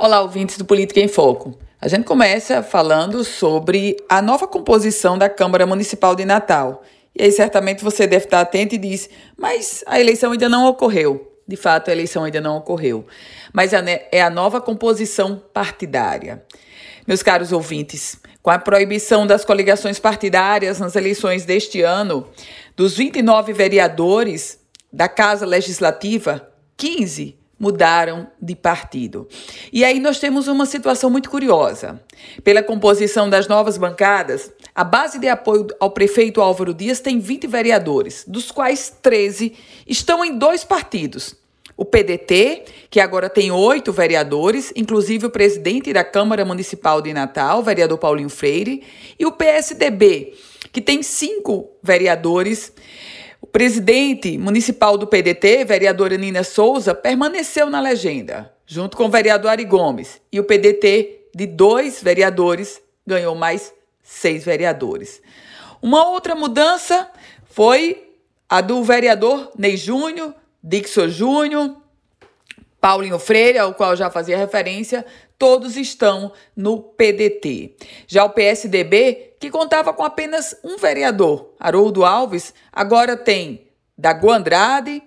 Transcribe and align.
Olá, 0.00 0.20
ouvintes 0.20 0.56
do 0.56 0.64
Política 0.64 1.00
em 1.00 1.08
Foco. 1.08 1.58
A 1.80 1.88
gente 1.88 2.04
começa 2.04 2.62
falando 2.62 3.24
sobre 3.24 3.96
a 4.08 4.22
nova 4.22 4.46
composição 4.46 5.18
da 5.18 5.28
Câmara 5.28 5.66
Municipal 5.66 6.14
de 6.14 6.24
Natal. 6.24 6.84
E 7.12 7.24
aí, 7.24 7.32
certamente, 7.32 7.82
você 7.82 8.06
deve 8.06 8.26
estar 8.26 8.40
atento 8.40 8.76
e 8.76 8.78
diz: 8.78 9.10
mas 9.36 9.82
a 9.88 9.98
eleição 9.98 10.30
ainda 10.30 10.48
não 10.48 10.68
ocorreu. 10.68 11.36
De 11.48 11.56
fato, 11.56 11.88
a 11.88 11.92
eleição 11.92 12.22
ainda 12.22 12.40
não 12.40 12.58
ocorreu. 12.58 13.08
Mas 13.52 13.72
é 13.72 14.22
a 14.22 14.30
nova 14.30 14.60
composição 14.60 15.42
partidária. 15.52 16.44
Meus 17.04 17.20
caros 17.20 17.50
ouvintes, 17.50 18.20
com 18.40 18.52
a 18.52 18.58
proibição 18.58 19.26
das 19.26 19.44
coligações 19.44 19.98
partidárias 19.98 20.78
nas 20.78 20.94
eleições 20.94 21.44
deste 21.44 21.82
ano, 21.82 22.24
dos 22.76 22.96
29 22.96 23.52
vereadores 23.52 24.60
da 24.92 25.08
Casa 25.08 25.44
Legislativa, 25.44 26.48
15 26.76 27.36
mudaram 27.58 28.28
de 28.40 28.54
partido. 28.54 29.28
E 29.72 29.84
aí 29.84 29.98
nós 29.98 30.20
temos 30.20 30.46
uma 30.46 30.64
situação 30.64 31.10
muito 31.10 31.28
curiosa. 31.28 32.00
Pela 32.44 32.62
composição 32.62 33.28
das 33.28 33.48
novas 33.48 33.76
bancadas, 33.76 34.52
a 34.74 34.84
base 34.84 35.18
de 35.18 35.28
apoio 35.28 35.66
ao 35.80 35.90
prefeito 35.90 36.40
Álvaro 36.40 36.72
Dias 36.72 37.00
tem 37.00 37.18
20 37.18 37.46
vereadores, 37.46 38.24
dos 38.26 38.52
quais 38.52 38.92
13 39.02 39.54
estão 39.86 40.24
em 40.24 40.38
dois 40.38 40.62
partidos. 40.62 41.34
O 41.76 41.84
PDT, 41.84 42.64
que 42.90 42.98
agora 42.98 43.30
tem 43.30 43.52
oito 43.52 43.92
vereadores, 43.92 44.72
inclusive 44.74 45.26
o 45.26 45.30
presidente 45.30 45.92
da 45.92 46.02
Câmara 46.02 46.44
Municipal 46.44 47.00
de 47.00 47.12
Natal, 47.12 47.62
vereador 47.62 47.98
Paulinho 47.98 48.28
Freire, 48.28 48.82
e 49.16 49.24
o 49.24 49.30
PSDB, 49.30 50.34
que 50.72 50.80
tem 50.80 51.04
cinco 51.04 51.70
vereadores 51.80 52.72
o 53.40 53.46
presidente 53.46 54.36
municipal 54.36 54.98
do 54.98 55.06
PDT, 55.06 55.64
vereadora 55.64 56.16
Nina 56.16 56.42
Souza, 56.42 56.94
permaneceu 56.94 57.70
na 57.70 57.80
legenda, 57.80 58.52
junto 58.66 58.96
com 58.96 59.04
o 59.04 59.10
vereador 59.10 59.50
Ari 59.50 59.64
Gomes. 59.64 60.20
E 60.32 60.40
o 60.40 60.44
PDT, 60.44 61.28
de 61.34 61.46
dois 61.46 62.02
vereadores, 62.02 62.80
ganhou 63.06 63.34
mais 63.34 63.72
seis 64.02 64.44
vereadores. 64.44 65.22
Uma 65.80 66.08
outra 66.08 66.34
mudança 66.34 67.08
foi 67.44 68.12
a 68.48 68.60
do 68.60 68.82
vereador 68.82 69.52
Ney 69.56 69.76
Júnior, 69.76 70.34
Dixon 70.62 71.08
Júnior, 71.08 71.76
Paulinho 72.80 73.18
Freire, 73.18 73.58
ao 73.58 73.74
qual 73.74 73.96
já 73.96 74.10
fazia 74.10 74.38
referência, 74.38 75.04
todos 75.38 75.76
estão 75.76 76.32
no 76.56 76.80
PDT. 76.80 77.74
Já 78.06 78.24
o 78.24 78.30
PSDB, 78.30 79.34
que 79.40 79.50
contava 79.50 79.92
com 79.92 80.04
apenas 80.04 80.56
um 80.64 80.76
vereador, 80.76 81.54
Haroldo 81.58 82.04
Alves, 82.04 82.54
agora 82.72 83.16
tem 83.16 83.68
Dago 83.96 84.30
Andrade, 84.30 85.02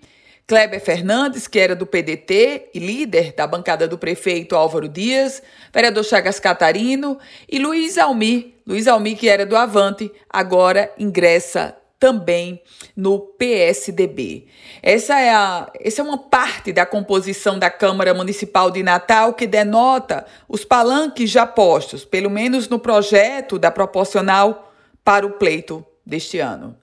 Kleber 0.46 0.82
Fernandes, 0.82 1.48
que 1.48 1.60
era 1.60 1.74
do 1.74 1.86
PDT 1.86 2.72
e 2.74 2.80
líder 2.80 3.34
da 3.34 3.48
bancada 3.48 3.88
do 3.88 3.98
prefeito 3.98 4.54
Álvaro 4.54 4.90
Dias, 4.90 5.42
vereador 5.74 6.04
Chagas 6.04 6.42
Catarino 6.42 7.18
e 7.50 7.58
Luiz 7.58 7.98
Almir, 7.98 8.56
Luiz 8.68 8.86
Almir, 8.86 9.18
que 9.18 9.30
era 9.30 9.46
do 9.46 9.56
Avante, 9.56 10.12
agora 10.30 10.92
ingressa 10.98 11.78
também 12.02 12.60
no 12.96 13.20
PSDB. 13.20 14.48
Essa 14.82 15.20
é, 15.20 15.30
a, 15.30 15.72
essa 15.80 16.02
é 16.02 16.04
uma 16.04 16.18
parte 16.18 16.74
da 16.74 16.84
composição 16.84 17.60
da 17.60 17.70
Câmara 17.70 18.12
Municipal 18.12 18.72
de 18.72 18.82
Natal 18.82 19.36
que 19.36 19.46
denota 19.46 20.26
os 20.50 20.66
palanques 20.66 21.30
já 21.30 21.46
postos, 21.46 22.04
pelo 22.04 22.32
menos 22.32 22.68
no 22.68 22.80
projeto 22.80 23.60
da 23.60 23.70
proporcional 23.70 24.74
para 25.04 25.28
o 25.28 25.34
pleito 25.34 25.86
deste 26.04 26.40
ano. 26.40 26.76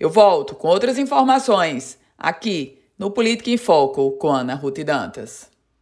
Eu 0.00 0.08
volto 0.08 0.54
com 0.54 0.68
outras 0.68 0.96
informações 0.96 1.98
aqui 2.16 2.78
no 2.98 3.10
Política 3.10 3.50
em 3.50 3.58
Foco 3.58 4.12
com 4.12 4.28
Ana 4.28 4.54
Ruth 4.54 4.78
Dantas. 4.78 5.50